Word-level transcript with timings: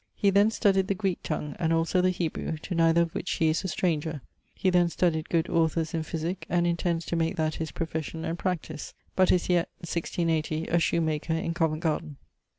He 0.15 0.31
then 0.31 0.49
studyed 0.49 0.87
the 0.87 0.95
Greek 0.95 1.21
tongue, 1.21 1.55
and 1.59 1.71
also 1.71 2.01
the 2.01 2.09
Hebrew, 2.09 2.57
to 2.57 2.73
neither 2.73 3.03
of 3.03 3.13
which 3.13 3.29
he 3.33 3.49
is 3.49 3.63
a 3.63 3.67
stranger. 3.67 4.23
He 4.55 4.71
then 4.71 4.87
studyed 4.89 5.29
good 5.29 5.47
authors 5.47 5.93
in 5.93 6.01
physique, 6.01 6.47
and 6.49 6.65
intends 6.65 7.05
to 7.05 7.15
make 7.15 7.35
that 7.35 7.53
his 7.61 7.69
profession 7.71 8.25
and 8.25 8.39
practyse; 8.39 8.95
but 9.15 9.31
is 9.31 9.47
yet 9.47 9.69
(1680) 9.81 10.65
a 10.69 10.79
shoemaker 10.79 11.33
in 11.33 11.53
Convent 11.53 11.83
Garden. 11.83 12.17